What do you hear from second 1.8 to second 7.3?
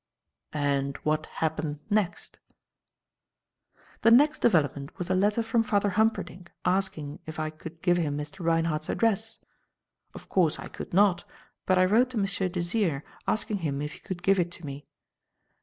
next?" "The next development was a letter from Father Humperdinck asking